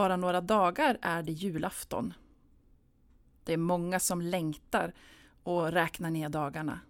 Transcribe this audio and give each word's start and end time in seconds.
bara 0.00 0.16
några 0.16 0.40
dagar 0.40 0.98
är 1.02 1.22
det 1.22 1.32
julafton. 1.32 2.14
Det 3.44 3.52
är 3.52 3.56
många 3.56 4.00
som 4.00 4.20
längtar 4.20 4.92
och 5.42 5.72
räknar 5.72 6.10
ner 6.10 6.28
dagarna. 6.28 6.80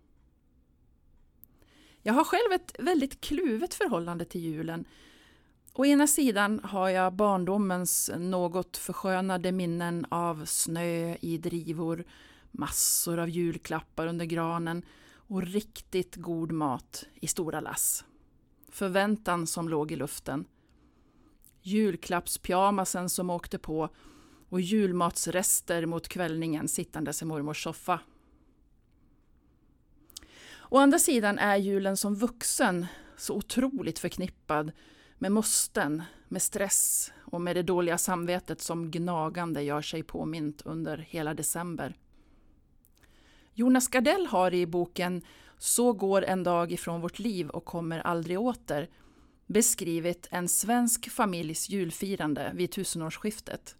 Jag 2.02 2.14
har 2.14 2.24
själv 2.24 2.52
ett 2.52 2.76
väldigt 2.78 3.20
kluvet 3.20 3.74
förhållande 3.74 4.24
till 4.24 4.40
julen. 4.40 4.84
Å 5.72 5.84
ena 5.84 6.06
sidan 6.06 6.60
har 6.64 6.88
jag 6.88 7.12
barndomens 7.12 8.10
något 8.18 8.76
förskönade 8.76 9.52
minnen 9.52 10.06
av 10.08 10.44
snö 10.44 11.16
i 11.20 11.38
drivor, 11.38 12.04
massor 12.50 13.18
av 13.18 13.28
julklappar 13.28 14.06
under 14.06 14.24
granen 14.24 14.82
och 15.12 15.42
riktigt 15.42 16.16
god 16.16 16.52
mat 16.52 17.04
i 17.14 17.26
stora 17.26 17.60
lass. 17.60 18.04
Förväntan 18.68 19.46
som 19.46 19.68
låg 19.68 19.92
i 19.92 19.96
luften. 19.96 20.44
Julklappspyjamasen 21.62 23.08
som 23.08 23.30
åkte 23.30 23.58
på 23.58 23.88
och 24.48 24.60
julmatsrester 24.60 25.86
mot 25.86 26.08
kvällningen 26.08 26.68
sittandes 26.68 27.22
i 27.22 27.24
mormors 27.24 27.62
soffa. 27.62 28.00
Å 30.68 30.78
andra 30.78 30.98
sidan 30.98 31.38
är 31.38 31.56
julen 31.56 31.96
som 31.96 32.14
vuxen 32.14 32.86
så 33.16 33.34
otroligt 33.34 33.98
förknippad 33.98 34.72
med 35.18 35.32
måsten, 35.32 36.02
med 36.28 36.42
stress 36.42 37.12
och 37.24 37.40
med 37.40 37.56
det 37.56 37.62
dåliga 37.62 37.98
samvetet 37.98 38.60
som 38.60 38.90
gnagande 38.90 39.62
gör 39.62 39.82
sig 39.82 40.02
påmint 40.02 40.62
under 40.64 40.98
hela 40.98 41.34
december. 41.34 41.94
Jonas 43.54 43.88
Gardell 43.88 44.26
har 44.26 44.54
i 44.54 44.66
boken 44.66 45.22
Så 45.58 45.92
går 45.92 46.24
en 46.24 46.42
dag 46.42 46.72
ifrån 46.72 47.00
vårt 47.00 47.18
liv 47.18 47.48
och 47.48 47.64
kommer 47.64 47.98
aldrig 47.98 48.40
åter 48.40 48.88
beskrivit 49.52 50.28
en 50.30 50.48
svensk 50.48 51.10
familjs 51.10 51.68
julfirande 51.68 52.50
vid 52.54 52.70
tusenårsskiftet. 52.72 53.76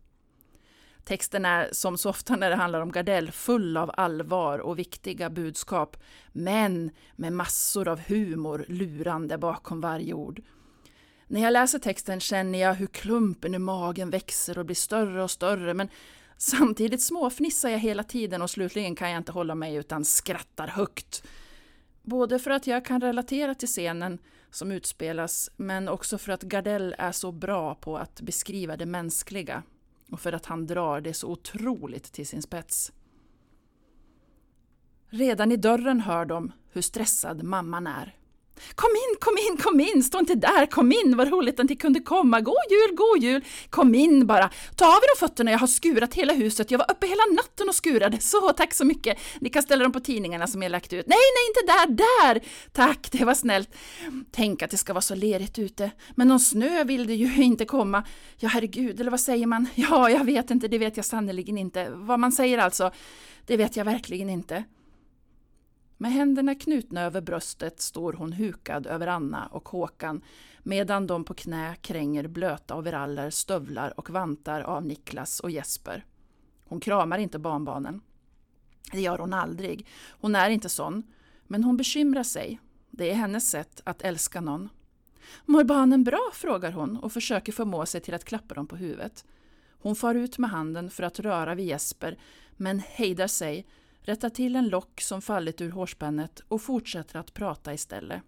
Texten 1.04 1.44
är, 1.44 1.68
som 1.72 1.98
så 1.98 2.10
ofta 2.10 2.36
när 2.36 2.50
det 2.50 2.56
handlar 2.56 2.80
om 2.80 2.92
Gardell, 2.92 3.30
full 3.30 3.76
av 3.76 3.90
allvar 3.94 4.58
och 4.58 4.78
viktiga 4.78 5.30
budskap, 5.30 5.96
men 6.32 6.90
med 7.16 7.32
massor 7.32 7.88
av 7.88 8.00
humor 8.00 8.64
lurande 8.68 9.38
bakom 9.38 9.80
varje 9.80 10.14
ord. 10.14 10.42
När 11.26 11.40
jag 11.40 11.52
läser 11.52 11.78
texten 11.78 12.20
känner 12.20 12.58
jag 12.58 12.74
hur 12.74 12.86
klumpen 12.86 13.54
i 13.54 13.58
magen 13.58 14.10
växer 14.10 14.58
och 14.58 14.66
blir 14.66 14.76
större 14.76 15.22
och 15.22 15.30
större, 15.30 15.74
men 15.74 15.88
samtidigt 16.36 17.02
småfnissar 17.02 17.68
jag 17.68 17.78
hela 17.78 18.02
tiden 18.02 18.42
och 18.42 18.50
slutligen 18.50 18.94
kan 18.94 19.10
jag 19.10 19.18
inte 19.18 19.32
hålla 19.32 19.54
mig 19.54 19.74
utan 19.74 20.04
skrattar 20.04 20.68
högt. 20.68 21.24
Både 22.02 22.38
för 22.38 22.50
att 22.50 22.66
jag 22.66 22.84
kan 22.84 23.00
relatera 23.00 23.54
till 23.54 23.68
scenen 23.68 24.18
som 24.50 24.72
utspelas, 24.72 25.50
men 25.56 25.88
också 25.88 26.18
för 26.18 26.32
att 26.32 26.42
Gardell 26.42 26.94
är 26.98 27.12
så 27.12 27.32
bra 27.32 27.74
på 27.74 27.98
att 27.98 28.20
beskriva 28.20 28.76
det 28.76 28.86
mänskliga 28.86 29.62
och 30.10 30.20
för 30.20 30.32
att 30.32 30.46
han 30.46 30.66
drar 30.66 31.00
det 31.00 31.14
så 31.14 31.28
otroligt 31.28 32.12
till 32.12 32.26
sin 32.26 32.42
spets. 32.42 32.92
Redan 35.08 35.52
i 35.52 35.56
dörren 35.56 36.00
hör 36.00 36.24
de 36.24 36.52
hur 36.72 36.82
stressad 36.82 37.42
mamman 37.42 37.86
är. 37.86 38.19
Kom 38.74 38.90
in, 38.90 39.16
kom 39.20 39.38
in, 39.38 39.56
kom 39.56 39.80
in, 39.80 40.02
stå 40.02 40.18
inte 40.18 40.34
där, 40.34 40.66
kom 40.66 40.92
in, 40.92 41.16
vad 41.16 41.28
roligt 41.28 41.60
att 41.60 41.68
ni 41.68 41.76
kunde 41.76 42.00
komma, 42.00 42.40
god 42.40 42.54
jul, 42.70 42.96
god 42.96 43.22
jul, 43.22 43.44
kom 43.70 43.94
in 43.94 44.26
bara, 44.26 44.50
ta 44.76 44.86
av 44.86 45.02
er 45.02 45.14
de 45.14 45.20
fötterna, 45.20 45.50
jag 45.50 45.58
har 45.58 45.66
skurat 45.66 46.14
hela 46.14 46.32
huset, 46.32 46.70
jag 46.70 46.78
var 46.78 46.90
uppe 46.90 47.06
hela 47.06 47.22
natten 47.36 47.68
och 47.68 47.74
skurade, 47.74 48.20
så 48.20 48.52
tack 48.52 48.74
så 48.74 48.84
mycket, 48.84 49.18
ni 49.40 49.50
kan 49.50 49.62
ställa 49.62 49.82
dem 49.82 49.92
på 49.92 50.00
tidningarna 50.00 50.46
som 50.46 50.62
jag 50.62 50.72
lagt 50.72 50.92
ut, 50.92 51.06
nej, 51.06 51.18
nej, 51.18 51.48
inte 51.48 51.72
där, 51.72 52.06
där, 52.06 52.40
tack, 52.72 53.08
det 53.12 53.24
var 53.24 53.34
snällt, 53.34 53.74
tänk 54.30 54.62
att 54.62 54.70
det 54.70 54.76
ska 54.76 54.92
vara 54.92 55.02
så 55.02 55.14
lerigt 55.14 55.58
ute, 55.58 55.90
men 56.14 56.28
någon 56.28 56.40
snö 56.40 56.84
vill 56.84 57.06
det 57.06 57.14
ju 57.14 57.42
inte 57.42 57.64
komma, 57.64 58.04
ja 58.38 58.48
herregud, 58.48 59.00
eller 59.00 59.10
vad 59.10 59.20
säger 59.20 59.46
man, 59.46 59.66
ja, 59.74 60.10
jag 60.10 60.24
vet 60.24 60.50
inte, 60.50 60.68
det 60.68 60.78
vet 60.78 60.96
jag 60.96 61.06
sannerligen 61.06 61.58
inte, 61.58 61.90
vad 61.90 62.20
man 62.20 62.32
säger 62.32 62.58
alltså, 62.58 62.90
det 63.46 63.56
vet 63.56 63.76
jag 63.76 63.84
verkligen 63.84 64.30
inte. 64.30 64.64
Med 66.02 66.12
händerna 66.12 66.54
knutna 66.54 67.00
över 67.02 67.20
bröstet 67.20 67.80
står 67.80 68.12
hon 68.12 68.32
hukad 68.32 68.86
över 68.86 69.06
Anna 69.06 69.46
och 69.46 69.68
Håkan 69.68 70.22
medan 70.62 71.06
de 71.06 71.24
på 71.24 71.34
knä 71.34 71.76
kränger 71.80 72.28
blöta 72.28 72.76
overaller, 72.76 73.30
stövlar 73.30 73.98
och 74.00 74.10
vantar 74.10 74.60
av 74.60 74.86
Niklas 74.86 75.40
och 75.40 75.50
Jesper. 75.50 76.04
Hon 76.64 76.80
kramar 76.80 77.18
inte 77.18 77.38
barnbarnen. 77.38 78.00
Det 78.92 79.00
gör 79.00 79.18
hon 79.18 79.32
aldrig. 79.32 79.86
Hon 80.10 80.34
är 80.34 80.50
inte 80.50 80.68
sån. 80.68 81.02
Men 81.46 81.64
hon 81.64 81.76
bekymrar 81.76 82.22
sig. 82.22 82.60
Det 82.90 83.10
är 83.10 83.14
hennes 83.14 83.50
sätt 83.50 83.80
att 83.84 84.02
älska 84.02 84.40
någon. 84.40 84.68
Mår 85.44 85.64
barnen 85.64 86.04
bra? 86.04 86.30
frågar 86.32 86.72
hon 86.72 86.96
och 86.96 87.12
försöker 87.12 87.52
förmå 87.52 87.86
sig 87.86 88.00
till 88.00 88.14
att 88.14 88.24
klappa 88.24 88.54
dem 88.54 88.66
på 88.66 88.76
huvudet. 88.76 89.24
Hon 89.70 89.96
far 89.96 90.14
ut 90.14 90.38
med 90.38 90.50
handen 90.50 90.90
för 90.90 91.02
att 91.02 91.20
röra 91.20 91.54
vid 91.54 91.66
Jesper 91.66 92.18
men 92.56 92.78
hejdar 92.78 93.26
sig 93.26 93.66
rättar 94.10 94.28
till 94.30 94.56
en 94.56 94.68
lock 94.68 95.00
som 95.00 95.22
fallit 95.22 95.60
ur 95.60 95.70
hårspännet 95.70 96.40
och 96.48 96.62
fortsätter 96.62 97.18
att 97.18 97.34
prata 97.34 97.74
istället. 97.74 98.22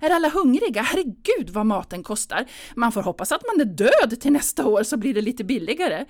Är 0.00 0.10
alla 0.10 0.28
hungriga? 0.28 0.82
Herregud 0.82 1.50
vad 1.50 1.66
maten 1.66 2.02
kostar! 2.02 2.46
Man 2.74 2.92
får 2.92 3.02
hoppas 3.02 3.32
att 3.32 3.42
man 3.46 3.60
är 3.60 3.64
död 3.64 4.20
till 4.20 4.32
nästa 4.32 4.66
år 4.66 4.82
så 4.82 4.96
blir 4.96 5.14
det 5.14 5.20
lite 5.20 5.44
billigare. 5.44 6.04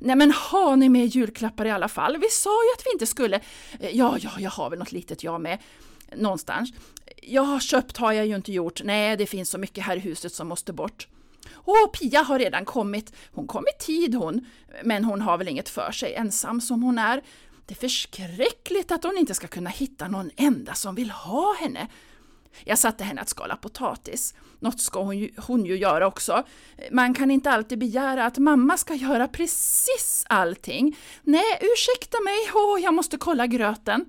Nej 0.00 0.16
men 0.16 0.30
har 0.30 0.76
ni 0.76 0.88
med 0.88 1.06
julklappar 1.06 1.66
i 1.66 1.70
alla 1.70 1.88
fall? 1.88 2.16
Vi 2.16 2.28
sa 2.30 2.64
ju 2.64 2.70
att 2.76 2.86
vi 2.86 2.92
inte 2.92 3.06
skulle... 3.06 3.36
Eh, 3.80 3.90
ja, 3.96 4.18
ja, 4.20 4.30
jag 4.38 4.50
har 4.50 4.70
väl 4.70 4.78
något 4.78 4.92
litet 4.92 5.22
jag 5.24 5.40
med. 5.40 5.58
Någonstans. 6.16 6.70
Jag 7.22 7.42
har 7.42 7.60
köpt 7.60 7.96
har 7.96 8.12
jag 8.12 8.26
ju 8.26 8.36
inte 8.36 8.52
gjort. 8.52 8.80
Nej, 8.84 9.16
det 9.16 9.26
finns 9.26 9.50
så 9.50 9.58
mycket 9.58 9.84
här 9.84 9.96
i 9.96 10.00
huset 10.00 10.32
som 10.32 10.48
måste 10.48 10.72
bort. 10.72 11.08
Åh, 11.64 11.90
Pia 11.90 12.22
har 12.22 12.38
redan 12.38 12.64
kommit. 12.64 13.12
Hon 13.32 13.46
kom 13.46 13.64
i 13.76 13.82
tid 13.82 14.14
hon. 14.14 14.46
Men 14.82 15.04
hon 15.04 15.20
har 15.20 15.38
väl 15.38 15.48
inget 15.48 15.68
för 15.68 15.92
sig, 15.92 16.14
ensam 16.14 16.60
som 16.60 16.82
hon 16.82 16.98
är. 16.98 17.22
Det 17.66 17.74
är 17.74 17.80
förskräckligt 17.80 18.92
att 18.92 19.04
hon 19.04 19.18
inte 19.18 19.34
ska 19.34 19.46
kunna 19.46 19.70
hitta 19.70 20.08
någon 20.08 20.30
enda 20.36 20.74
som 20.74 20.94
vill 20.94 21.10
ha 21.10 21.54
henne. 21.54 21.88
Jag 22.64 22.78
satte 22.78 23.04
henne 23.04 23.20
att 23.20 23.28
skala 23.28 23.56
potatis. 23.56 24.34
Något 24.58 24.80
ska 24.80 25.02
hon 25.02 25.18
ju, 25.18 25.30
hon 25.36 25.64
ju 25.64 25.76
göra 25.76 26.06
också. 26.06 26.44
Man 26.90 27.14
kan 27.14 27.30
inte 27.30 27.50
alltid 27.50 27.78
begära 27.78 28.26
att 28.26 28.38
mamma 28.38 28.76
ska 28.76 28.94
göra 28.94 29.28
precis 29.28 30.24
allting. 30.28 30.96
Nej, 31.22 31.58
ursäkta 31.60 32.20
mig, 32.20 32.36
åh, 32.54 32.80
jag 32.80 32.94
måste 32.94 33.16
kolla 33.16 33.46
gröten. 33.46 34.04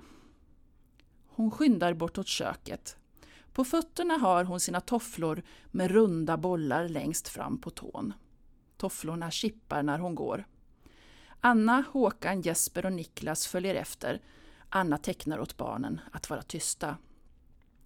Hon 1.27 1.51
skyndar 1.51 1.93
bortåt 1.93 2.27
köket. 2.27 2.97
På 3.53 3.63
fötterna 3.63 4.13
har 4.13 4.43
hon 4.43 4.59
sina 4.59 4.81
tofflor 4.81 5.43
med 5.71 5.91
runda 5.91 6.37
bollar 6.37 6.89
längst 6.89 7.27
fram 7.27 7.61
på 7.61 7.69
tån. 7.69 8.13
Tofflorna 8.77 9.31
kippar 9.31 9.83
när 9.83 9.99
hon 9.99 10.15
går. 10.15 10.45
Anna, 11.45 11.83
Håkan, 11.91 12.41
Jesper 12.41 12.85
och 12.85 12.93
Niklas 12.93 13.47
följer 13.47 13.75
efter. 13.75 14.21
Anna 14.69 14.97
tecknar 14.97 15.39
åt 15.39 15.57
barnen 15.57 16.01
att 16.11 16.29
vara 16.29 16.41
tysta. 16.41 16.97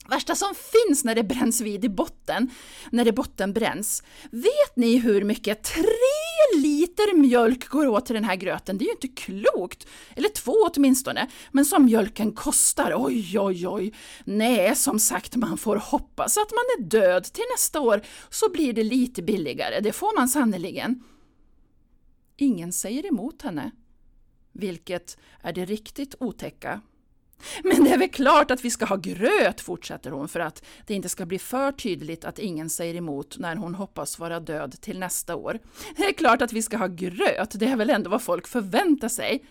Värsta 0.09 0.35
som 0.35 0.55
finns 0.55 1.03
när 1.03 1.15
det 1.15 1.23
bränns 1.23 1.61
vid 1.61 1.85
i 1.85 1.89
botten, 1.89 2.49
när 2.91 3.05
det 3.05 3.11
bottenbränns. 3.11 4.03
Vet 4.31 4.75
ni 4.75 4.97
hur 4.97 5.23
mycket 5.23 5.63
tre 5.63 6.61
liter 6.61 7.17
mjölk 7.17 7.67
går 7.67 7.87
åt 7.87 8.05
till 8.05 8.15
den 8.15 8.23
här 8.23 8.35
gröten? 8.35 8.77
Det 8.77 8.83
är 8.83 8.87
ju 8.87 8.91
inte 8.91 9.07
klokt! 9.07 9.87
Eller 10.15 10.29
två 10.29 10.55
åtminstone. 10.75 11.27
Men 11.51 11.65
som 11.65 11.85
mjölken 11.85 12.31
kostar, 12.31 12.93
oj 12.95 13.39
oj 13.39 13.67
oj. 13.67 13.93
Nej, 14.23 14.75
som 14.75 14.99
sagt, 14.99 15.35
man 15.35 15.57
får 15.57 15.75
hoppas 15.75 16.37
att 16.37 16.51
man 16.51 16.65
är 16.77 16.89
död 16.89 17.23
till 17.23 17.45
nästa 17.55 17.81
år 17.81 18.01
så 18.29 18.49
blir 18.49 18.73
det 18.73 18.83
lite 18.83 19.21
billigare, 19.21 19.79
det 19.79 19.91
får 19.91 20.15
man 20.15 20.29
sannerligen. 20.29 21.03
Ingen 22.41 22.73
säger 22.73 23.05
emot 23.05 23.41
henne. 23.41 23.71
Vilket 24.51 25.17
är 25.41 25.53
det 25.53 25.65
riktigt 25.65 26.15
otäcka. 26.19 26.81
Men 27.63 27.83
det 27.83 27.89
är 27.89 27.97
väl 27.97 28.09
klart 28.09 28.51
att 28.51 28.65
vi 28.65 28.71
ska 28.71 28.85
ha 28.85 28.95
gröt, 28.95 29.61
fortsätter 29.61 30.11
hon 30.11 30.27
för 30.27 30.39
att 30.39 30.65
det 30.87 30.93
inte 30.93 31.09
ska 31.09 31.25
bli 31.25 31.39
för 31.39 31.71
tydligt 31.71 32.25
att 32.25 32.39
ingen 32.39 32.69
säger 32.69 32.95
emot 32.95 33.37
när 33.37 33.55
hon 33.55 33.75
hoppas 33.75 34.19
vara 34.19 34.39
död 34.39 34.81
till 34.81 34.99
nästa 34.99 35.35
år. 35.35 35.59
Det 35.97 36.05
är 36.05 36.13
klart 36.13 36.41
att 36.41 36.53
vi 36.53 36.61
ska 36.61 36.77
ha 36.77 36.87
gröt, 36.87 37.59
det 37.59 37.65
är 37.65 37.75
väl 37.75 37.89
ändå 37.89 38.09
vad 38.09 38.21
folk 38.21 38.47
förväntar 38.47 39.09
sig. 39.09 39.45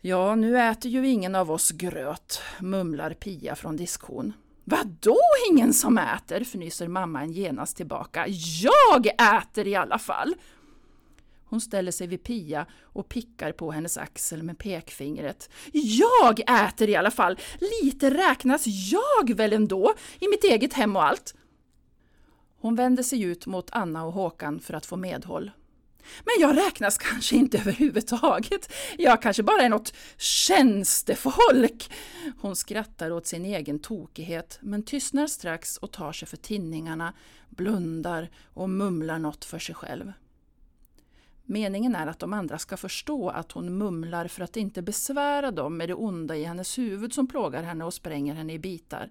Ja, 0.00 0.34
nu 0.34 0.58
äter 0.58 0.90
ju 0.90 1.08
ingen 1.08 1.34
av 1.34 1.50
oss 1.50 1.70
gröt, 1.70 2.40
mumlar 2.60 3.14
Pia 3.14 3.54
från 3.54 3.76
diskhon. 3.76 4.32
Vadå 4.64 5.18
ingen 5.50 5.74
som 5.74 5.98
äter? 5.98 6.40
fnyser 6.40 6.88
mamman 6.88 7.32
genast 7.32 7.76
tillbaka. 7.76 8.26
Jag 8.62 9.06
äter 9.36 9.66
i 9.66 9.74
alla 9.74 9.98
fall! 9.98 10.34
Hon 11.48 11.60
ställer 11.60 11.92
sig 11.92 12.06
vid 12.06 12.22
Pia 12.22 12.66
och 12.82 13.08
pickar 13.08 13.52
på 13.52 13.70
hennes 13.70 13.96
axel 13.96 14.42
med 14.42 14.58
pekfingret. 14.58 15.50
Jag 15.72 16.40
äter 16.40 16.88
i 16.88 16.96
alla 16.96 17.10
fall! 17.10 17.38
Lite 17.82 18.10
räknas 18.10 18.64
jag 18.66 19.36
väl 19.36 19.52
ändå, 19.52 19.94
i 20.20 20.28
mitt 20.28 20.44
eget 20.44 20.72
hem 20.72 20.96
och 20.96 21.04
allt! 21.04 21.34
Hon 22.58 22.76
vänder 22.76 23.02
sig 23.02 23.22
ut 23.22 23.46
mot 23.46 23.70
Anna 23.72 24.04
och 24.04 24.12
Håkan 24.12 24.60
för 24.60 24.74
att 24.74 24.86
få 24.86 24.96
medhåll. 24.96 25.50
Men 26.24 26.34
jag 26.40 26.56
räknas 26.56 26.98
kanske 26.98 27.36
inte 27.36 27.58
överhuvudtaget. 27.58 28.72
Jag 28.98 29.22
kanske 29.22 29.42
bara 29.42 29.62
är 29.62 29.68
något 29.68 29.94
tjänstefolk. 30.16 31.92
Hon 32.40 32.56
skrattar 32.56 33.10
åt 33.10 33.26
sin 33.26 33.44
egen 33.44 33.78
tokighet 33.78 34.58
men 34.62 34.82
tystnar 34.82 35.26
strax 35.26 35.76
och 35.76 35.92
tar 35.92 36.12
sig 36.12 36.28
för 36.28 36.36
tinningarna, 36.36 37.14
blundar 37.48 38.30
och 38.54 38.70
mumlar 38.70 39.18
något 39.18 39.44
för 39.44 39.58
sig 39.58 39.74
själv. 39.74 40.12
Meningen 41.48 41.94
är 41.94 42.06
att 42.06 42.18
de 42.18 42.32
andra 42.32 42.58
ska 42.58 42.76
förstå 42.76 43.28
att 43.28 43.52
hon 43.52 43.78
mumlar 43.78 44.28
för 44.28 44.42
att 44.42 44.56
inte 44.56 44.82
besvära 44.82 45.50
dem 45.50 45.76
med 45.76 45.88
det 45.88 45.94
onda 45.94 46.36
i 46.36 46.44
hennes 46.44 46.78
huvud 46.78 47.14
som 47.14 47.26
plågar 47.26 47.62
henne 47.62 47.84
och 47.84 47.94
spränger 47.94 48.34
henne 48.34 48.52
i 48.52 48.58
bitar. 48.58 49.10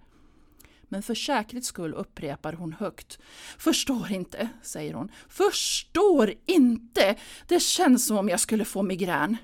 Men 0.84 1.04
för 1.04 1.16
säkerhets 1.16 1.68
skull 1.68 1.94
upprepar 1.94 2.54
hon 2.54 2.74
högt. 2.74 3.20
Förstår 3.58 4.12
inte, 4.12 4.50
säger 4.62 4.94
hon. 4.94 5.12
Förstår 5.30 6.34
inte! 6.46 7.16
Det 7.48 7.60
känns 7.60 8.08
som 8.08 8.18
om 8.18 8.30
jag 8.30 8.40
skulle 8.40 8.66
få 8.66 8.84
migrän. 8.84 9.38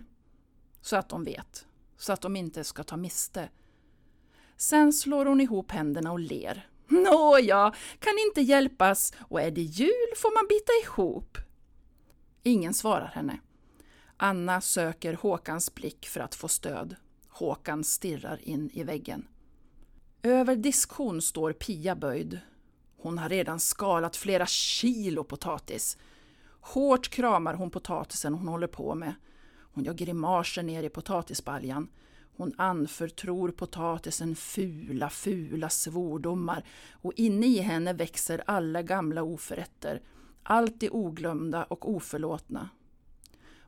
Så 0.81 0.95
att 0.95 1.09
de 1.09 1.23
vet. 1.23 1.65
Så 1.97 2.13
att 2.13 2.21
de 2.21 2.35
inte 2.35 2.63
ska 2.63 2.83
ta 2.83 2.97
miste. 2.97 3.49
Sen 4.57 4.93
slår 4.93 5.25
hon 5.25 5.41
ihop 5.41 5.71
händerna 5.71 6.11
och 6.11 6.19
ler. 6.19 6.67
Nåja, 6.87 7.73
kan 7.99 8.13
inte 8.27 8.41
hjälpas 8.41 9.13
och 9.29 9.41
är 9.41 9.51
det 9.51 9.61
jul 9.61 10.13
får 10.17 10.35
man 10.35 10.47
bita 10.47 10.71
ihop. 10.83 11.37
Ingen 12.43 12.73
svarar 12.73 13.07
henne. 13.07 13.39
Anna 14.17 14.61
söker 14.61 15.13
Håkans 15.13 15.75
blick 15.75 16.07
för 16.07 16.19
att 16.19 16.35
få 16.35 16.47
stöd. 16.47 16.95
Håkan 17.29 17.83
stirrar 17.83 18.39
in 18.43 18.69
i 18.73 18.83
väggen. 18.83 19.27
Över 20.23 20.55
diskhon 20.55 21.21
står 21.21 21.53
Pia 21.53 21.95
böjd. 21.95 22.39
Hon 22.97 23.17
har 23.17 23.29
redan 23.29 23.59
skalat 23.59 24.15
flera 24.15 24.45
kilo 24.45 25.23
potatis. 25.23 25.97
Hårt 26.61 27.09
kramar 27.09 27.53
hon 27.53 27.69
potatisen 27.69 28.33
hon 28.33 28.47
håller 28.47 28.67
på 28.67 28.95
med. 28.95 29.13
Hon 29.73 29.83
gör 29.83 29.93
grimaser 29.93 30.63
ner 30.63 30.83
i 30.83 30.89
potatisbaljan. 30.89 31.89
Hon 32.37 32.53
anförtror 32.57 33.51
potatisen 33.51 34.35
fula, 34.35 35.09
fula 35.09 35.69
svordomar 35.69 36.63
och 36.91 37.13
inne 37.15 37.45
i 37.45 37.59
henne 37.59 37.93
växer 37.93 38.43
alla 38.45 38.81
gamla 38.81 39.23
oförrätter, 39.23 40.01
allt 40.43 40.79
det 40.79 40.89
oglömda 40.89 41.63
och 41.63 41.89
oförlåtna. 41.89 42.69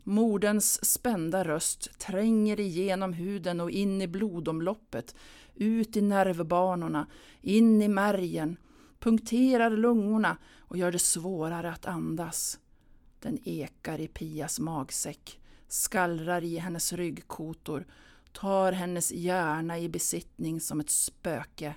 Moderns 0.04 0.86
spända 0.86 1.44
röst 1.44 2.00
tränger 2.00 2.60
igenom 2.60 3.14
huden 3.14 3.62
och 3.62 3.72
in 3.72 4.02
i 4.02 4.08
blodomloppet, 4.08 5.16
ut 5.56 5.98
i 5.98 6.02
nervbanorna, 6.02 7.08
in 7.42 7.82
i 7.82 7.88
märgen, 7.88 8.58
punkterar 9.00 9.70
lungorna 9.70 10.38
och 10.60 10.78
gör 10.78 10.92
det 10.92 11.00
svårare 11.00 11.72
att 11.72 11.86
andas. 11.86 12.60
Den 13.20 13.40
ekar 13.44 14.00
i 14.00 14.08
Pias 14.08 14.60
magsäck, 14.60 15.40
skallrar 15.68 16.44
i 16.44 16.58
hennes 16.58 16.94
ryggkotor, 16.94 17.86
tar 18.32 18.72
hennes 18.72 19.12
hjärna 19.12 19.80
i 19.80 19.90
besittning 19.90 20.62
som 20.62 20.80
ett 20.80 20.90
spöke. 20.90 21.76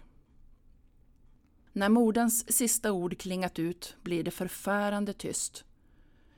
När 1.76 1.88
moderns 1.88 2.52
sista 2.52 2.93
ord 2.93 3.19
klingat 3.19 3.58
ut 3.58 3.96
blir 4.02 4.25
det 4.25 4.31
förfärande 4.31 5.12
tyst. 5.12 5.64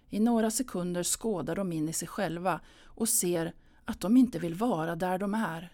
I 0.08 0.20
några 0.20 0.50
sekunder 0.50 1.04
skådar 1.04 1.56
de 1.56 1.72
in 1.72 1.88
i 1.88 1.92
sig 1.92 2.08
själva 2.08 2.60
och 2.84 3.08
ser 3.08 3.54
att 3.84 4.00
de 4.00 4.16
inte 4.16 4.38
vill 4.38 4.54
vara 4.54 4.96
där 4.96 5.18
de 5.18 5.34
är. 5.34 5.72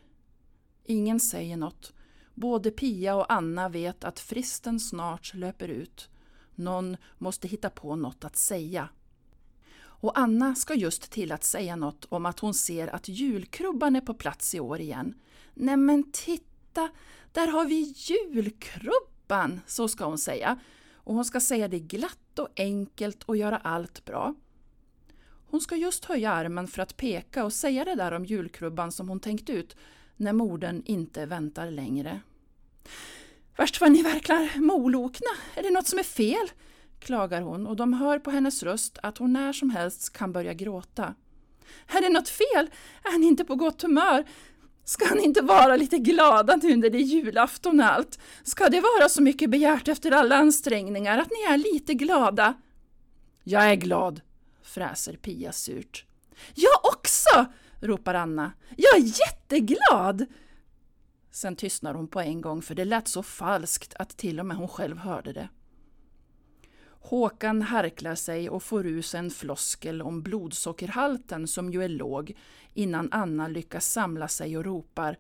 Ingen 0.85 1.21
säger 1.21 1.57
något. 1.57 1.93
Både 2.35 2.71
Pia 2.71 3.15
och 3.15 3.33
Anna 3.33 3.69
vet 3.69 4.05
att 4.05 4.21
fristen 4.21 4.81
snart 4.81 5.35
löper 5.35 5.69
ut. 5.69 6.09
Någon 6.55 6.97
måste 7.19 7.49
hitta 7.49 7.71
på 7.71 7.97
något 7.97 8.25
att 8.25 8.37
säga. 8.37 8.89
Och 9.77 10.19
Anna 10.19 10.55
ska 10.55 10.75
just 10.75 11.11
till 11.11 11.33
att 11.33 11.45
säga 11.45 11.77
något 11.77 12.05
om 12.05 12.27
att 12.27 12.41
hon 12.41 12.55
ser 12.55 12.95
att 12.95 13.09
julkrubban 13.09 13.97
är 13.97 14.01
på 14.01 14.15
plats 14.15 14.55
i 14.55 14.61
år 14.61 14.81
igen. 14.81 15.15
Nämen 15.55 16.11
titta, 16.13 16.89
där 17.33 17.47
har 17.47 17.65
vi 17.65 17.95
julkrubban, 17.97 19.14
så 19.67 19.89
ska 19.89 20.05
hon 20.05 20.19
säga. 20.19 20.59
Och 20.95 21.15
hon 21.15 21.25
ska 21.25 21.41
säga 21.41 21.69
det 21.69 21.79
glatt 21.79 22.39
och 22.39 22.49
enkelt 22.57 23.23
och 23.23 23.37
göra 23.37 23.57
allt 23.57 24.05
bra. 24.05 24.35
Hon 25.47 25.61
ska 25.61 25.77
just 25.77 26.05
höja 26.05 26.33
armen 26.33 26.69
för 26.69 26.83
att 26.83 26.97
peka 26.97 27.45
och 27.45 27.53
säga 27.53 27.85
det 27.85 27.95
där 27.95 28.13
om 28.13 28.25
julkrubban 28.25 28.93
som 28.93 29.09
hon 29.09 29.21
tänkt 29.21 29.51
ut 29.51 29.77
när 30.17 30.33
morden 30.33 30.83
inte 30.87 31.27
väntar 31.27 31.71
längre. 31.71 32.21
Värst 33.57 33.81
vad 33.81 33.93
ni 33.93 34.03
verkar 34.03 34.61
molokna, 34.61 35.31
är 35.55 35.63
det 35.63 35.71
något 35.71 35.87
som 35.87 35.99
är 35.99 36.03
fel? 36.03 36.49
klagar 36.99 37.41
hon 37.41 37.67
och 37.67 37.77
de 37.77 37.93
hör 37.93 38.19
på 38.19 38.31
hennes 38.31 38.63
röst 38.63 38.99
att 39.03 39.19
hon 39.19 39.33
när 39.33 39.53
som 39.53 39.71
helst 39.71 40.13
kan 40.13 40.33
börja 40.33 40.55
gråta. 40.55 41.15
Är 41.87 42.01
det 42.01 42.09
något 42.09 42.29
fel? 42.29 42.71
Är 43.05 43.19
ni 43.19 43.27
inte 43.27 43.45
på 43.45 43.55
gott 43.55 43.83
humör? 43.83 44.25
Ska 44.85 45.15
ni 45.15 45.23
inte 45.23 45.43
vara 45.43 45.77
lite 45.77 45.99
glada 45.99 46.57
nu 46.57 46.77
när 46.77 46.91
det 46.91 46.99
är 46.99 47.03
julafton 47.03 47.81
och 47.81 47.87
allt? 47.87 48.19
Ska 48.43 48.69
det 48.69 48.81
vara 48.81 49.09
så 49.09 49.23
mycket 49.23 49.51
begärt 49.51 49.89
efter 49.89 50.11
alla 50.11 50.37
ansträngningar 50.37 51.19
att 51.19 51.31
ni 51.31 51.53
är 51.53 51.59
lite 51.59 51.95
glada? 51.95 52.55
Jag 53.45 53.71
är 53.71 53.75
glad, 53.75 54.21
fräser 54.63 55.17
Pia 55.17 55.53
surt. 55.53 56.05
Jag 56.55 56.79
också! 56.83 57.47
ropar 57.81 58.15
Anna. 58.15 58.53
Jag 58.77 58.97
är 58.97 59.21
jätteglad! 59.21 60.27
Sen 61.31 61.57
tystnar 61.57 61.95
hon 61.95 62.09
på 62.09 62.21
en 62.21 62.41
gång 62.41 62.63
för 62.63 62.75
det 62.75 62.85
lät 62.85 63.09
så 63.09 63.23
falskt 63.23 63.95
att 63.95 64.17
till 64.17 64.41
och 64.41 64.47
med 64.47 64.57
hon 64.57 64.69
själv 64.69 64.99
hörde 64.99 65.33
det. 65.33 65.49
Håkan 67.05 67.63
harklar 67.63 68.15
sig 68.15 68.51
och 68.51 68.63
får 68.63 68.87
ur 68.87 69.03
sig 69.03 69.19
en 69.19 69.31
floskel 69.31 70.03
om 70.03 70.23
blodsockerhalten 70.23 71.47
som 71.49 71.71
ju 71.71 71.85
är 71.85 71.89
låg 71.89 72.37
innan 72.75 73.09
Anna 73.13 73.49
lyckas 73.49 73.93
samla 73.93 74.29
sig 74.29 74.59
och 74.59 74.65
ropar 74.65 75.19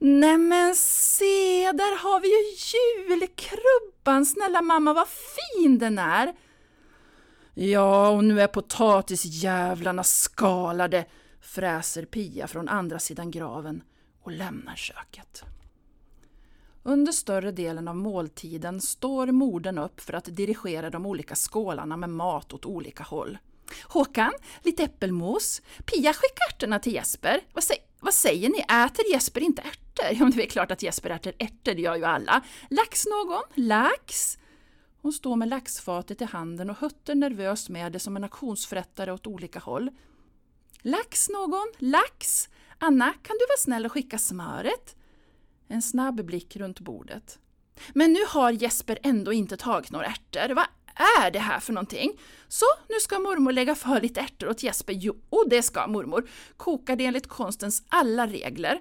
Nämen 0.00 0.74
se, 0.76 1.72
där 1.72 2.02
har 2.02 2.20
vi 2.20 2.28
ju 2.28 2.56
julkrubban! 3.10 4.26
Snälla 4.26 4.62
mamma, 4.62 4.92
vad 4.92 5.08
fin 5.08 5.78
den 5.78 5.98
är! 5.98 6.34
Ja, 7.54 8.08
och 8.08 8.24
nu 8.24 8.40
är 8.40 8.46
potatisjävlarna 8.46 10.04
skalade, 10.04 11.04
fräser 11.40 12.04
Pia 12.04 12.46
från 12.46 12.68
andra 12.68 12.98
sidan 12.98 13.30
graven 13.30 13.82
och 14.22 14.32
lämnar 14.32 14.76
köket. 14.76 15.44
Under 16.86 17.12
större 17.12 17.52
delen 17.52 17.88
av 17.88 17.96
måltiden 17.96 18.80
står 18.80 19.26
modern 19.26 19.78
upp 19.78 20.00
för 20.00 20.12
att 20.12 20.24
dirigera 20.24 20.90
de 20.90 21.06
olika 21.06 21.34
skålarna 21.34 21.96
med 21.96 22.10
mat 22.10 22.52
åt 22.52 22.66
olika 22.66 23.02
håll. 23.02 23.38
Håkan, 23.84 24.32
lite 24.62 24.82
äppelmos. 24.82 25.62
Pia, 25.84 26.12
skicka 26.12 26.42
ärtorna 26.50 26.78
till 26.78 26.94
Jesper. 26.94 27.40
Vad, 27.52 27.64
sä 27.64 27.74
vad 28.00 28.14
säger 28.14 28.48
ni, 28.48 28.58
äter 28.58 29.10
Jesper 29.12 29.40
inte 29.40 29.62
ärtor? 29.62 30.06
Ja, 30.20 30.30
det 30.34 30.42
är 30.44 30.50
klart 30.50 30.70
att 30.70 30.82
Jesper 30.82 31.10
äter 31.10 31.32
ärtor, 31.38 31.74
det 31.74 31.82
gör 31.82 31.96
ju 31.96 32.04
alla. 32.04 32.44
Lax 32.70 33.06
någon? 33.06 33.42
Lax? 33.54 34.38
Hon 35.02 35.12
står 35.12 35.36
med 35.36 35.48
laxfatet 35.48 36.20
i 36.20 36.24
handen 36.24 36.70
och 36.70 36.76
hötter 36.76 37.14
nervöst 37.14 37.68
med 37.68 37.92
det 37.92 37.98
som 37.98 38.16
en 38.16 38.24
auktionsförrättare 38.24 39.12
åt 39.12 39.26
olika 39.26 39.58
håll. 39.58 39.90
Lax 40.82 41.28
någon? 41.28 41.72
Lax? 41.78 42.48
Anna, 42.78 43.12
kan 43.12 43.36
du 43.38 43.46
vara 43.46 43.58
snäll 43.58 43.86
och 43.86 43.92
skicka 43.92 44.18
smöret? 44.18 44.96
En 45.68 45.82
snabb 45.82 46.24
blick 46.24 46.56
runt 46.56 46.80
bordet. 46.80 47.38
Men 47.94 48.12
nu 48.12 48.20
har 48.28 48.50
Jesper 48.50 48.98
ändå 49.02 49.32
inte 49.32 49.56
tagit 49.56 49.90
några 49.90 50.06
ärtor. 50.06 50.54
Vad 50.54 50.66
är 51.24 51.30
det 51.30 51.38
här 51.38 51.60
för 51.60 51.72
någonting? 51.72 52.20
Så, 52.48 52.66
nu 52.88 53.00
ska 53.00 53.18
mormor 53.18 53.52
lägga 53.52 53.74
för 53.74 54.00
lite 54.00 54.20
ärtor 54.20 54.48
åt 54.48 54.62
Jesper. 54.62 54.92
Jo, 54.92 55.16
det 55.50 55.62
ska 55.62 55.86
mormor. 55.86 56.28
Kokar 56.56 56.96
det 56.96 57.04
enligt 57.04 57.28
konstens 57.28 57.82
alla 57.88 58.26
regler. 58.26 58.80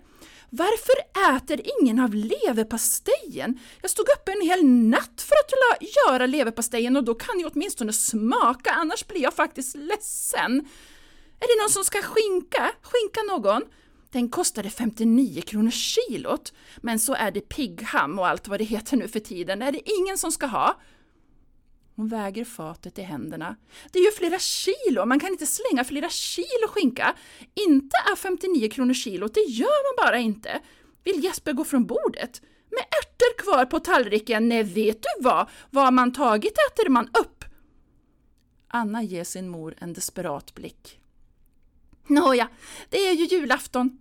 Varför 0.50 0.96
äter 1.36 1.62
ingen 1.82 2.00
av 2.00 2.14
leverpastejen? 2.14 3.60
Jag 3.82 3.92
stod 3.92 4.06
uppe 4.10 4.32
en 4.32 4.42
hel 4.42 4.66
natt 4.66 5.22
för 5.22 5.36
att 5.36 5.82
göra 5.82 6.26
leverpastejen 6.26 6.96
och 6.96 7.04
då 7.04 7.16
kan 7.16 7.40
jag 7.40 7.52
åtminstone 7.56 7.94
smaka, 7.94 8.72
annars 8.72 9.08
blir 9.08 9.22
jag 9.22 9.34
faktiskt 9.34 9.76
ledsen. 9.76 10.68
Är 11.40 11.48
det 11.48 11.62
någon 11.64 11.70
som 11.70 11.84
ska 11.84 12.02
skinka? 12.02 12.72
Skinka 12.82 13.22
någon? 13.22 13.62
Den 14.16 14.30
kostade 14.30 14.70
59 14.70 15.42
kronor 15.42 15.72
kilot, 15.72 16.54
men 16.78 17.00
så 17.00 17.14
är 17.14 17.32
det 17.32 17.42
piggham 17.42 18.20
och 18.20 18.28
allt 18.28 18.48
vad 18.48 18.60
det 18.60 18.64
heter 18.64 18.98
nu 18.98 19.08
för 19.08 19.20
tiden, 19.20 19.62
är 19.62 19.72
det 19.72 19.90
ingen 19.90 20.18
som 20.18 20.32
ska 20.32 20.46
ha. 20.46 20.80
Hon 21.96 22.08
väger 22.08 22.46
fatet 22.46 23.00
i 23.00 23.02
händerna. 23.02 23.56
Det 23.92 24.00
är 24.00 24.04
ju 24.04 24.12
flera 24.12 24.40
kilo, 24.40 25.06
man 25.06 25.20
kan 25.20 25.30
inte 25.30 25.46
slänga 25.46 25.84
flera 25.84 26.10
kilo 26.10 26.68
skinka. 26.70 27.16
Inte 27.68 27.98
är 28.12 28.16
59 28.16 28.70
kronor 28.70 28.94
kilot, 28.94 29.34
det 29.34 29.40
gör 29.40 29.98
man 29.98 30.06
bara 30.06 30.18
inte. 30.18 30.62
Vill 31.04 31.24
Jesper 31.24 31.54
gå 31.54 31.64
från 31.64 31.86
bordet? 31.86 32.42
Med 32.70 32.84
ärtor 33.02 33.38
kvar 33.38 33.66
på 33.66 33.80
tallriken, 33.80 34.50
nej 34.50 34.64
vet 34.64 35.02
du 35.02 35.24
vad, 35.24 35.50
vad 35.70 35.94
man 35.94 36.14
tagit 36.14 36.54
äter 36.72 36.90
man 36.90 37.08
upp. 37.08 37.46
Anna 38.68 39.04
ger 39.04 39.24
sin 39.24 39.50
mor 39.50 39.76
en 39.78 39.94
desperat 39.94 40.54
blick. 40.54 41.00
Nåja, 42.08 42.50
det 42.90 42.98
är 42.98 43.14
ju 43.14 43.26
julafton. 43.26 44.00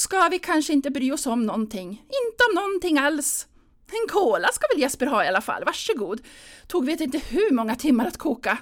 Ska 0.00 0.28
vi 0.28 0.38
kanske 0.38 0.72
inte 0.72 0.90
bry 0.90 1.12
oss 1.12 1.26
om 1.26 1.46
någonting? 1.46 1.90
Inte 1.90 2.44
om 2.48 2.54
någonting 2.54 2.98
alls. 2.98 3.46
En 3.92 4.08
kola 4.08 4.48
ska 4.52 4.66
väl 4.72 4.80
Jesper 4.80 5.06
ha 5.06 5.24
i 5.24 5.28
alla 5.28 5.40
fall, 5.40 5.64
varsågod. 5.64 6.20
Tog 6.66 6.86
vet 6.86 7.00
inte 7.00 7.18
hur 7.18 7.50
många 7.50 7.76
timmar 7.76 8.06
att 8.06 8.16
koka. 8.16 8.58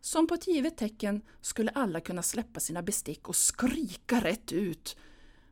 Som 0.00 0.26
på 0.26 0.34
ett 0.34 0.46
givet 0.46 0.76
tecken 0.76 1.22
skulle 1.40 1.70
alla 1.70 2.00
kunna 2.00 2.22
släppa 2.22 2.60
sina 2.60 2.82
bestick 2.82 3.28
och 3.28 3.36
skrika 3.36 4.20
rätt 4.20 4.52
ut. 4.52 4.96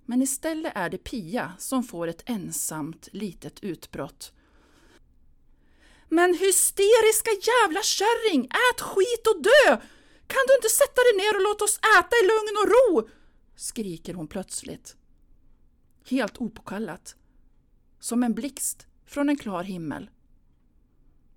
Men 0.06 0.22
istället 0.22 0.72
är 0.76 0.90
det 0.90 0.98
Pia 0.98 1.52
som 1.58 1.84
får 1.84 2.06
ett 2.06 2.22
ensamt 2.26 3.08
litet 3.12 3.60
utbrott. 3.60 4.32
Men 6.08 6.34
hysteriska 6.34 7.30
jävla 7.30 7.82
kärring, 7.82 8.44
ät 8.44 8.80
skit 8.80 9.26
och 9.26 9.42
dö! 9.42 9.76
Kan 10.26 10.44
du 10.48 10.54
inte 10.54 10.68
sätta 10.68 11.00
dig 11.02 11.16
ner 11.16 11.36
och 11.36 11.42
låta 11.42 11.64
oss 11.64 11.78
äta 11.98 12.16
i 12.22 12.26
lugn 12.26 12.56
och 12.62 12.68
ro? 12.74 13.08
Skriker 13.56 14.14
hon 14.14 14.26
plötsligt. 14.26 14.97
Helt 16.11 16.40
opåkallat. 16.40 17.16
Som 17.99 18.23
en 18.23 18.35
blixt 18.35 18.87
från 19.06 19.28
en 19.28 19.37
klar 19.37 19.62
himmel. 19.62 20.11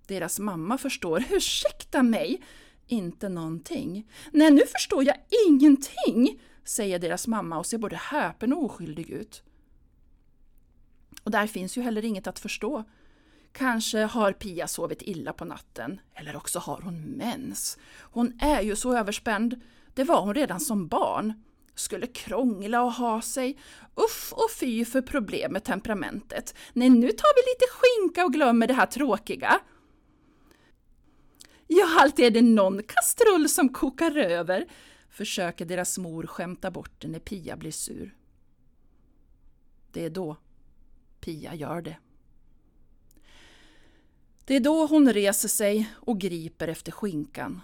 Deras 0.06 0.38
mamma 0.38 0.78
förstår, 0.78 1.24
ursäkta 1.30 2.02
mig, 2.02 2.42
inte 2.86 3.28
någonting. 3.28 4.10
Nej, 4.32 4.50
nu 4.50 4.62
förstår 4.66 5.04
jag 5.04 5.16
ingenting, 5.48 6.40
säger 6.64 6.98
deras 6.98 7.26
mamma 7.26 7.58
och 7.58 7.66
ser 7.66 7.78
både 7.78 7.96
häpen 7.96 8.52
och 8.52 8.64
oskyldig 8.64 9.10
ut. 9.10 9.42
Och 11.22 11.30
där 11.30 11.46
finns 11.46 11.78
ju 11.78 11.82
heller 11.82 12.04
inget 12.04 12.26
att 12.26 12.38
förstå. 12.38 12.84
Kanske 13.52 13.98
har 13.98 14.32
Pia 14.32 14.68
sovit 14.68 15.02
illa 15.02 15.32
på 15.32 15.44
natten, 15.44 16.00
eller 16.14 16.36
också 16.36 16.58
har 16.58 16.80
hon 16.80 17.00
mens. 17.00 17.78
Hon 18.00 18.38
är 18.40 18.62
ju 18.62 18.76
så 18.76 18.96
överspänd. 18.96 19.60
Det 19.94 20.04
var 20.04 20.20
hon 20.20 20.34
redan 20.34 20.60
som 20.60 20.88
barn. 20.88 21.42
Skulle 21.76 22.06
krångla 22.06 22.82
och 22.82 22.92
ha 22.92 23.22
sig. 23.22 23.58
Uff 23.94 24.32
och 24.32 24.50
fy 24.60 24.84
för 24.84 25.02
problem 25.02 25.52
med 25.52 25.64
temperamentet. 25.64 26.54
Nej, 26.72 26.90
nu 26.90 27.08
tar 27.08 27.34
vi 27.36 27.50
lite 27.50 27.66
skinka 27.70 28.24
och 28.24 28.32
glömmer 28.32 28.66
det 28.66 28.74
här 28.74 28.86
tråkiga. 28.86 29.60
Ja, 31.66 32.00
alltid 32.00 32.24
är 32.24 32.30
det 32.30 32.42
någon 32.42 32.82
kastrull 32.82 33.48
som 33.48 33.68
kokar 33.68 34.16
över, 34.16 34.66
försöker 35.10 35.64
deras 35.64 35.98
mor 35.98 36.26
skämta 36.26 36.70
bort 36.70 37.00
det 37.00 37.08
när 37.08 37.18
Pia 37.18 37.56
blir 37.56 37.70
sur. 37.70 38.16
Det 39.92 40.04
är 40.04 40.10
då 40.10 40.36
Pia 41.20 41.54
gör 41.54 41.82
det. 41.82 41.96
Det 44.44 44.56
är 44.56 44.60
då 44.60 44.86
hon 44.86 45.12
reser 45.12 45.48
sig 45.48 45.90
och 45.94 46.20
griper 46.20 46.68
efter 46.68 46.92
skinkan. 46.92 47.60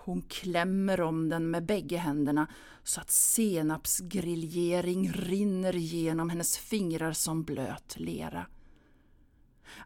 Hon 0.00 0.22
klämmer 0.22 1.00
om 1.00 1.28
den 1.28 1.50
med 1.50 1.66
bägge 1.66 1.96
händerna 1.96 2.46
så 2.82 3.00
att 3.00 3.10
senapsgriljering 3.10 5.12
rinner 5.12 5.72
genom 5.72 6.30
hennes 6.30 6.58
fingrar 6.58 7.12
som 7.12 7.42
blöt 7.42 7.98
lera. 7.98 8.46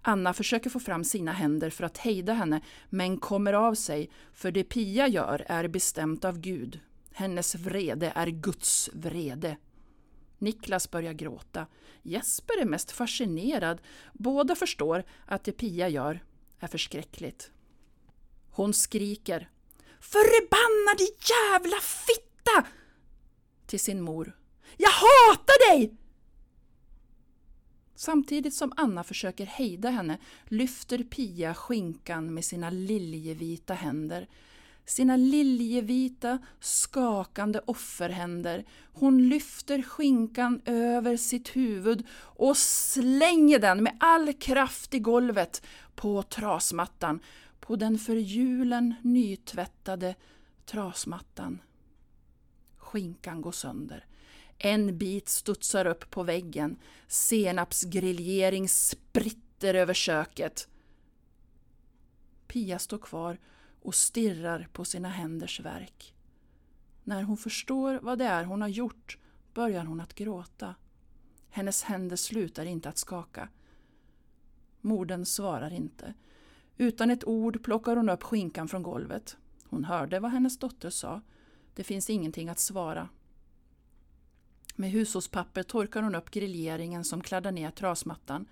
Anna 0.02 0.32
försöker 0.32 0.70
få 0.70 0.80
fram 0.80 1.04
sina 1.04 1.32
händer 1.32 1.70
för 1.70 1.84
att 1.84 1.98
hejda 1.98 2.32
henne, 2.32 2.60
men 2.90 3.18
kommer 3.18 3.52
av 3.52 3.74
sig, 3.74 4.10
för 4.32 4.50
det 4.50 4.64
Pia 4.64 5.08
gör 5.08 5.44
är 5.48 5.68
bestämt 5.68 6.24
av 6.24 6.38
Gud. 6.38 6.80
Hennes 7.12 7.54
vrede 7.54 8.12
är 8.14 8.26
Guds 8.26 8.90
vrede. 8.92 9.56
Niklas 10.38 10.90
börjar 10.90 11.12
gråta. 11.12 11.66
Jesper 12.02 12.60
är 12.60 12.64
mest 12.64 12.90
fascinerad. 12.90 13.80
Båda 14.12 14.54
förstår 14.54 15.04
att 15.26 15.44
det 15.44 15.52
Pia 15.52 15.88
gör 15.88 16.24
är 16.58 16.68
förskräckligt. 16.68 17.50
Hon 18.50 18.74
skriker 18.74 19.48
Förbannade 20.02 21.04
jävla 21.04 21.76
fitta! 21.80 22.66
till 23.66 23.80
sin 23.80 24.00
mor. 24.00 24.36
Jag 24.76 24.90
hatar 24.90 25.70
dig! 25.70 25.96
Samtidigt 27.94 28.54
som 28.54 28.72
Anna 28.76 29.04
försöker 29.04 29.46
hejda 29.46 29.90
henne 29.90 30.18
lyfter 30.44 30.98
Pia 30.98 31.54
skinkan 31.54 32.34
med 32.34 32.44
sina 32.44 32.70
liljevita 32.70 33.74
händer. 33.74 34.28
Sina 34.84 35.16
liljevita, 35.16 36.38
skakande 36.60 37.60
offerhänder. 37.66 38.64
Hon 38.92 39.28
lyfter 39.28 39.82
skinkan 39.82 40.60
över 40.64 41.16
sitt 41.16 41.56
huvud 41.56 42.06
och 42.14 42.56
slänger 42.56 43.58
den 43.58 43.82
med 43.82 43.96
all 44.00 44.32
kraft 44.32 44.94
i 44.94 44.98
golvet 44.98 45.62
på 45.94 46.22
trasmattan, 46.22 47.20
på 47.62 47.76
den 47.76 47.98
för 47.98 48.16
julen 48.16 48.94
nytvättade 49.02 50.14
trasmattan. 50.64 51.62
Skinkan 52.76 53.40
går 53.40 53.52
sönder. 53.52 54.06
En 54.58 54.98
bit 54.98 55.28
studsar 55.28 55.86
upp 55.86 56.10
på 56.10 56.22
väggen. 56.22 56.76
Senapsgriljering 57.06 58.68
spritter 58.68 59.74
över 59.74 59.94
köket. 59.94 60.68
Pia 62.46 62.78
står 62.78 62.98
kvar 62.98 63.38
och 63.82 63.94
stirrar 63.94 64.68
på 64.72 64.84
sina 64.84 65.08
händers 65.08 65.60
verk. 65.60 66.14
När 67.04 67.22
hon 67.22 67.36
förstår 67.36 68.00
vad 68.02 68.18
det 68.18 68.24
är 68.24 68.44
hon 68.44 68.60
har 68.60 68.68
gjort 68.68 69.18
börjar 69.54 69.84
hon 69.84 70.00
att 70.00 70.14
gråta. 70.14 70.74
Hennes 71.50 71.82
händer 71.82 72.16
slutar 72.16 72.64
inte 72.64 72.88
att 72.88 72.98
skaka. 72.98 73.48
Morden 74.80 75.26
svarar 75.26 75.72
inte. 75.72 76.14
Utan 76.76 77.10
ett 77.10 77.24
ord 77.24 77.64
plockar 77.64 77.96
hon 77.96 78.08
upp 78.08 78.22
skinkan 78.22 78.68
från 78.68 78.82
golvet. 78.82 79.36
Hon 79.64 79.84
hörde 79.84 80.20
vad 80.20 80.30
hennes 80.30 80.58
dotter 80.58 80.90
sa. 80.90 81.20
Det 81.74 81.84
finns 81.84 82.10
ingenting 82.10 82.48
att 82.48 82.58
svara. 82.58 83.08
Med 84.74 84.90
hushållspapper 84.90 85.62
torkar 85.62 86.02
hon 86.02 86.14
upp 86.14 86.30
grilleringen 86.30 87.04
som 87.04 87.22
kladdar 87.22 87.52
ner 87.52 87.70
trasmattan. 87.70 88.46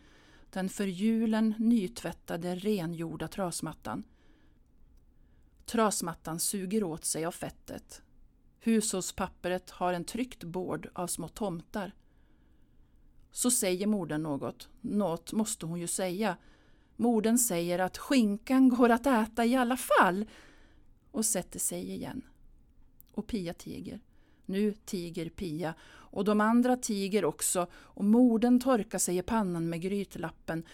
Den 0.50 0.68
för 0.68 0.86
julen 0.86 1.54
nytvättade 1.58 2.54
rengjorda 2.54 3.28
trasmattan. 3.28 4.04
Trasmattan 5.64 6.40
suger 6.40 6.84
åt 6.84 7.04
sig 7.04 7.24
av 7.24 7.32
fettet. 7.32 8.02
Hushållspappret 8.60 9.70
har 9.70 9.92
en 9.92 10.04
tryckt 10.04 10.44
bord 10.44 10.88
av 10.92 11.06
små 11.06 11.28
tomtar. 11.28 11.94
Så 13.30 13.50
säger 13.50 13.86
modern 13.86 14.22
något. 14.22 14.68
Något 14.80 15.32
måste 15.32 15.66
hon 15.66 15.80
ju 15.80 15.86
säga. 15.86 16.36
Modern 17.00 17.38
säger 17.38 17.78
att 17.78 17.98
skinkan 17.98 18.68
går 18.68 18.88
att 18.88 19.06
äta 19.06 19.44
i 19.44 19.56
alla 19.56 19.76
fall 19.76 20.24
och 21.10 21.24
sätter 21.24 21.58
sig 21.58 21.90
igen. 21.90 22.22
Och 23.12 23.26
Pia 23.26 23.54
tiger. 23.54 24.00
Nu 24.46 24.72
tiger 24.84 25.28
Pia 25.28 25.74
och 25.82 26.24
de 26.24 26.40
andra 26.40 26.76
tiger 26.76 27.24
också 27.24 27.66
och 27.72 28.04
modern 28.04 28.60
torkar 28.60 28.98
sig 28.98 29.18
i 29.18 29.22
pannan 29.22 29.68
med 29.68 29.80
grytlappen 29.80 30.64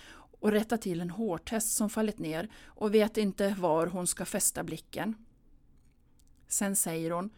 och 0.41 0.51
rättar 0.51 0.77
till 0.77 1.01
en 1.01 1.11
hårtest 1.11 1.77
som 1.77 1.91
fallit 1.91 2.19
ner 2.19 2.49
och 2.65 2.95
vet 2.95 3.17
inte 3.17 3.57
var 3.59 3.87
hon 3.87 4.07
ska 4.07 4.25
fästa 4.25 4.65
blicken. 4.65 5.15
Sen 6.49 6.77
säger 6.77 7.11
hon 7.11 7.31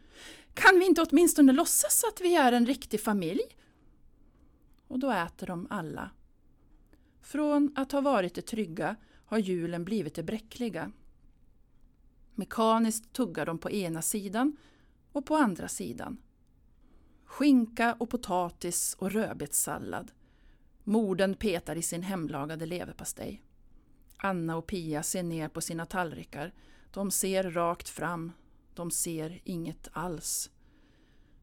Kan 0.55 0.79
vi 0.79 0.87
inte 0.87 1.03
åtminstone 1.03 1.53
låtsas 1.53 2.05
att 2.05 2.21
vi 2.21 2.37
är 2.37 2.53
en 2.53 2.67
riktig 2.67 3.01
familj? 3.01 3.57
Och 4.87 4.99
då 4.99 5.11
äter 5.11 5.47
de 5.47 5.67
alla. 5.71 6.11
Från 7.29 7.73
att 7.75 7.93
ha 7.93 8.01
varit 8.01 8.35
det 8.35 8.43
trygga 8.43 8.97
har 9.25 9.39
julen 9.39 9.85
blivit 9.85 10.15
det 10.15 10.23
bräckliga. 10.23 10.93
Mekaniskt 12.35 13.13
tuggar 13.13 13.47
de 13.47 13.59
på 13.59 13.71
ena 13.71 14.03
sidan 14.03 14.57
och 15.13 15.27
på 15.27 15.37
andra 15.37 15.69
sidan. 15.69 16.19
Skinka 17.25 17.97
och 18.01 18.11
potatis 18.11 18.97
och 18.99 19.11
rödbetssallad. 19.11 20.13
Morden 20.85 21.35
petar 21.35 21.77
i 21.77 21.83
sin 21.83 22.03
hemlagade 22.03 22.67
leverpastej. 22.67 23.43
Anna 24.17 24.57
och 24.57 24.67
Pia 24.67 25.03
ser 25.03 25.23
ner 25.23 25.49
på 25.49 25.61
sina 25.61 25.87
tallrikar. 25.87 26.55
De 26.91 27.11
ser 27.11 27.51
rakt 27.51 27.89
fram. 27.89 28.33
De 28.75 28.91
ser 28.91 29.41
inget 29.45 29.89
alls. 29.93 30.51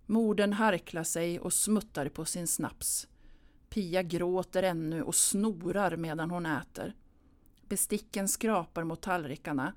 Morden 0.06 0.54
harklar 0.54 1.04
sig 1.04 1.40
och 1.40 1.54
smuttar 1.54 2.10
på 2.10 2.26
sin 2.26 2.48
snaps. 2.48 3.08
Pia 3.76 4.04
gråter 4.04 4.64
ännu 4.64 5.04
och 5.04 5.16
snorar 5.16 5.96
medan 5.96 6.32
hon 6.32 6.46
äter. 6.46 6.96
Besticken 7.68 8.28
skrapar 8.28 8.84
mot 8.84 9.02
tallrikarna. 9.02 9.74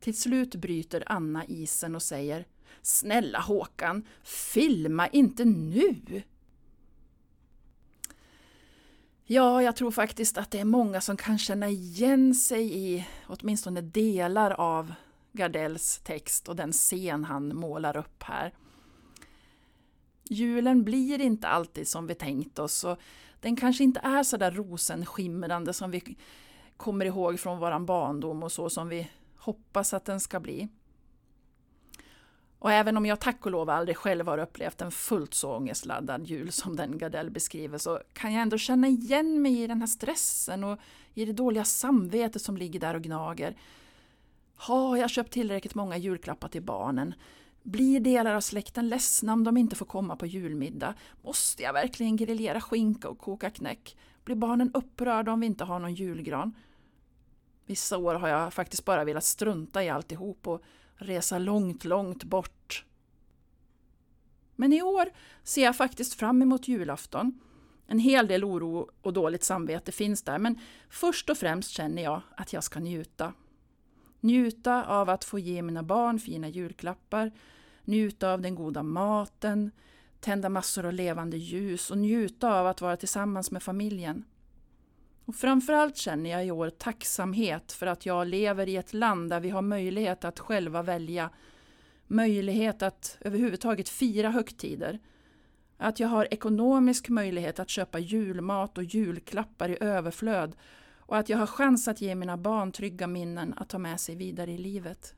Till 0.00 0.18
slut 0.18 0.54
bryter 0.54 1.02
Anna 1.06 1.44
isen 1.44 1.94
och 1.94 2.02
säger 2.02 2.46
Snälla 2.82 3.40
Håkan, 3.40 4.06
filma 4.22 5.08
inte 5.08 5.44
nu! 5.44 6.22
Ja, 9.24 9.62
jag 9.62 9.76
tror 9.76 9.90
faktiskt 9.90 10.38
att 10.38 10.50
det 10.50 10.58
är 10.58 10.64
många 10.64 11.00
som 11.00 11.16
kan 11.16 11.38
känna 11.38 11.68
igen 11.68 12.34
sig 12.34 12.78
i 12.78 13.06
åtminstone 13.26 13.80
delar 13.80 14.50
av 14.50 14.94
Gardells 15.32 15.98
text 16.04 16.48
och 16.48 16.56
den 16.56 16.72
scen 16.72 17.24
han 17.24 17.56
målar 17.56 17.96
upp 17.96 18.22
här. 18.22 18.54
Julen 20.32 20.84
blir 20.84 21.20
inte 21.20 21.48
alltid 21.48 21.88
som 21.88 22.06
vi 22.06 22.14
tänkt 22.14 22.58
oss 22.58 22.84
och 22.84 22.98
den 23.40 23.56
kanske 23.56 23.84
inte 23.84 24.00
är 24.00 24.22
så 24.22 24.36
där 24.36 24.50
rosenskimrande 24.50 25.72
som 25.72 25.90
vi 25.90 26.16
kommer 26.76 27.04
ihåg 27.04 27.40
från 27.40 27.58
våran 27.58 27.86
barndom 27.86 28.42
och 28.42 28.52
så 28.52 28.70
som 28.70 28.88
vi 28.88 29.10
hoppas 29.36 29.94
att 29.94 30.04
den 30.04 30.20
ska 30.20 30.40
bli. 30.40 30.68
Och 32.58 32.72
även 32.72 32.96
om 32.96 33.06
jag 33.06 33.20
tack 33.20 33.46
och 33.46 33.52
lov 33.52 33.70
aldrig 33.70 33.96
själv 33.96 34.26
har 34.26 34.38
upplevt 34.38 34.80
en 34.80 34.90
fullt 34.90 35.34
så 35.34 35.56
ångestladdad 35.56 36.26
jul 36.26 36.52
som 36.52 36.76
den 36.76 36.98
Gardell 36.98 37.30
beskriver 37.30 37.78
så 37.78 38.00
kan 38.12 38.32
jag 38.32 38.42
ändå 38.42 38.58
känna 38.58 38.88
igen 38.88 39.42
mig 39.42 39.62
i 39.62 39.66
den 39.66 39.80
här 39.80 39.86
stressen 39.86 40.64
och 40.64 40.78
i 41.14 41.24
det 41.24 41.32
dåliga 41.32 41.64
samvetet 41.64 42.42
som 42.42 42.56
ligger 42.56 42.80
där 42.80 42.94
och 42.94 43.02
gnager. 43.02 43.56
Har 44.54 44.96
jag 44.96 45.10
köpt 45.10 45.32
tillräckligt 45.32 45.74
många 45.74 45.96
julklappar 45.96 46.48
till 46.48 46.62
barnen? 46.62 47.14
Blir 47.62 48.00
delar 48.00 48.34
av 48.34 48.40
släkten 48.40 48.88
ledsna 48.88 49.32
om 49.32 49.44
de 49.44 49.56
inte 49.56 49.76
får 49.76 49.86
komma 49.86 50.16
på 50.16 50.26
julmiddag? 50.26 50.94
Måste 51.22 51.62
jag 51.62 51.72
verkligen 51.72 52.16
grillera 52.16 52.60
skinka 52.60 53.08
och 53.08 53.18
koka 53.18 53.50
knäck? 53.50 53.96
Blir 54.24 54.36
barnen 54.36 54.70
upprörda 54.74 55.32
om 55.32 55.40
vi 55.40 55.46
inte 55.46 55.64
har 55.64 55.78
någon 55.78 55.94
julgran? 55.94 56.54
Vissa 57.66 57.98
år 57.98 58.14
har 58.14 58.28
jag 58.28 58.52
faktiskt 58.54 58.84
bara 58.84 59.04
velat 59.04 59.24
strunta 59.24 59.84
i 59.84 59.88
alltihop 59.88 60.46
och 60.46 60.62
resa 60.94 61.38
långt, 61.38 61.84
långt 61.84 62.24
bort. 62.24 62.84
Men 64.56 64.72
i 64.72 64.82
år 64.82 65.08
ser 65.42 65.62
jag 65.62 65.76
faktiskt 65.76 66.14
fram 66.14 66.42
emot 66.42 66.68
julafton. 66.68 67.40
En 67.86 67.98
hel 67.98 68.26
del 68.26 68.44
oro 68.44 68.90
och 69.02 69.12
dåligt 69.12 69.44
samvete 69.44 69.92
finns 69.92 70.22
där, 70.22 70.38
men 70.38 70.58
först 70.88 71.30
och 71.30 71.38
främst 71.38 71.70
känner 71.70 72.02
jag 72.02 72.22
att 72.36 72.52
jag 72.52 72.64
ska 72.64 72.80
njuta. 72.80 73.32
Njuta 74.20 74.84
av 74.84 75.10
att 75.10 75.24
få 75.24 75.38
ge 75.38 75.62
mina 75.62 75.82
barn 75.82 76.18
fina 76.18 76.48
julklappar, 76.48 77.32
njuta 77.84 78.32
av 78.32 78.40
den 78.40 78.54
goda 78.54 78.82
maten, 78.82 79.70
tända 80.20 80.48
massor 80.48 80.86
av 80.86 80.92
levande 80.92 81.36
ljus 81.36 81.90
och 81.90 81.98
njuta 81.98 82.60
av 82.60 82.66
att 82.66 82.80
vara 82.80 82.96
tillsammans 82.96 83.50
med 83.50 83.62
familjen. 83.62 84.24
Och 85.24 85.36
framförallt 85.36 85.96
känner 85.96 86.30
jag 86.30 86.46
i 86.46 86.50
år 86.50 86.70
tacksamhet 86.70 87.72
för 87.72 87.86
att 87.86 88.06
jag 88.06 88.26
lever 88.26 88.68
i 88.68 88.76
ett 88.76 88.94
land 88.94 89.30
där 89.30 89.40
vi 89.40 89.50
har 89.50 89.62
möjlighet 89.62 90.24
att 90.24 90.38
själva 90.38 90.82
välja, 90.82 91.30
möjlighet 92.06 92.82
att 92.82 93.18
överhuvudtaget 93.20 93.88
fira 93.88 94.30
högtider, 94.30 94.98
att 95.76 96.00
jag 96.00 96.08
har 96.08 96.28
ekonomisk 96.30 97.08
möjlighet 97.08 97.58
att 97.58 97.68
köpa 97.68 97.98
julmat 97.98 98.78
och 98.78 98.84
julklappar 98.84 99.68
i 99.68 99.76
överflöd 99.80 100.56
och 101.10 101.18
att 101.18 101.28
jag 101.28 101.38
har 101.38 101.46
chans 101.46 101.88
att 101.88 102.00
ge 102.00 102.14
mina 102.14 102.36
barn 102.36 102.72
trygga 102.72 103.06
minnen 103.06 103.54
att 103.56 103.68
ta 103.68 103.78
med 103.78 104.00
sig 104.00 104.14
vidare 104.14 104.52
i 104.52 104.58
livet. 104.58 105.14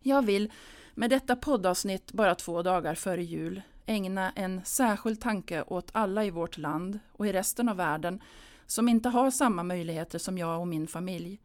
Jag 0.00 0.22
vill 0.22 0.52
med 0.94 1.10
detta 1.10 1.36
poddavsnitt 1.36 2.12
bara 2.12 2.34
två 2.34 2.62
dagar 2.62 2.94
före 2.94 3.22
jul 3.22 3.62
ägna 3.86 4.30
en 4.30 4.60
särskild 4.64 5.20
tanke 5.20 5.62
åt 5.62 5.90
alla 5.92 6.24
i 6.24 6.30
vårt 6.30 6.58
land 6.58 6.98
och 7.12 7.26
i 7.26 7.32
resten 7.32 7.68
av 7.68 7.76
världen 7.76 8.22
som 8.66 8.88
inte 8.88 9.08
har 9.08 9.30
samma 9.30 9.62
möjligheter 9.62 10.18
som 10.18 10.38
jag 10.38 10.60
och 10.60 10.68
min 10.68 10.86
familj. 10.86 11.40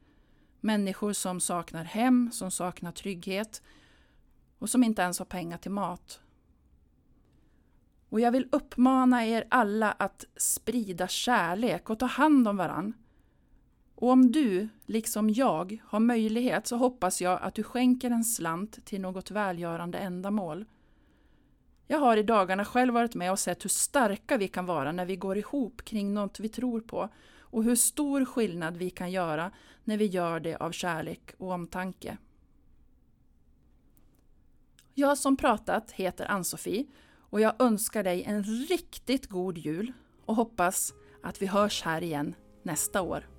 Människor 0.60 1.14
som 1.14 1.40
saknar 1.40 1.84
hem, 1.84 2.30
som 2.34 2.52
saknar 2.52 2.92
trygghet 2.92 3.62
och 4.60 4.70
som 4.70 4.84
inte 4.84 5.02
ens 5.02 5.20
har 5.20 5.26
pengar 5.26 5.58
till 5.58 5.72
mat. 5.72 6.22
Och 8.10 8.20
jag 8.20 8.32
vill 8.32 8.48
uppmana 8.52 9.26
er 9.26 9.48
alla 9.50 9.92
att 9.92 10.26
sprida 10.36 11.08
kärlek 11.08 11.90
och 11.90 12.00
ta 12.00 12.06
hand 12.06 12.48
om 12.48 12.58
varann. 12.58 12.94
Och 13.96 14.10
om 14.10 14.32
du, 14.32 14.70
liksom 14.86 15.30
jag, 15.30 15.78
har 15.86 16.00
möjlighet 16.00 16.68
så 16.68 16.78
hoppas 16.78 17.22
jag 17.22 17.42
att 17.42 17.56
du 17.56 17.64
skänker 17.64 18.12
en 18.12 18.24
slant 18.24 18.86
till 18.86 19.02
något 19.02 19.32
välgörande 19.32 19.98
ändamål. 19.98 20.66
Jag 21.88 22.00
har 22.00 22.18
i 22.18 22.24
dagarna 22.24 22.66
själv 22.66 22.94
varit 22.94 23.16
med 23.16 23.32
och 23.32 23.40
sett 23.40 23.66
hur 23.66 23.70
starka 23.70 24.38
vi 24.38 24.48
kan 24.48 24.66
vara 24.66 24.92
när 24.92 25.06
vi 25.06 25.16
går 25.16 25.38
ihop 25.38 25.82
kring 25.86 26.14
något 26.14 26.40
vi 26.40 26.50
tror 26.50 26.82
på 26.82 27.10
och 27.40 27.64
hur 27.64 27.76
stor 27.76 28.26
skillnad 28.26 28.78
vi 28.78 28.90
kan 28.90 29.12
göra 29.12 29.52
när 29.84 29.98
vi 29.98 30.06
gör 30.06 30.40
det 30.40 30.56
av 30.56 30.72
kärlek 30.72 31.32
och 31.38 31.52
omtanke. 31.52 32.18
Jag 34.94 35.18
som 35.18 35.38
pratat 35.38 35.92
heter 35.92 36.32
Ann-Sofie 36.32 36.86
och 37.30 37.42
jag 37.42 37.54
önskar 37.60 38.04
dig 38.04 38.24
en 38.24 38.44
riktigt 38.44 39.28
god 39.28 39.58
jul 39.58 39.94
och 40.26 40.36
hoppas 40.36 40.94
att 41.24 41.42
vi 41.42 41.46
hörs 41.46 41.84
här 41.84 42.04
igen 42.04 42.36
nästa 42.64 43.02
år. 43.02 43.37